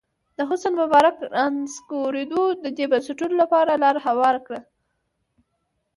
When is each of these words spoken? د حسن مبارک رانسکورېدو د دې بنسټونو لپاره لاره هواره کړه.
د 0.37 0.39
حسن 0.49 0.73
مبارک 0.81 1.15
رانسکورېدو 1.33 2.43
د 2.63 2.65
دې 2.77 2.85
بنسټونو 2.91 3.35
لپاره 3.41 3.71
لاره 3.83 3.99
هواره 4.07 4.39
کړه. 4.47 4.59